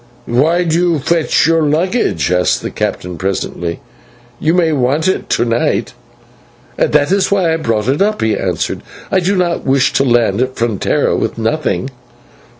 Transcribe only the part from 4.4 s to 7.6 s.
may want it to night." "That is why I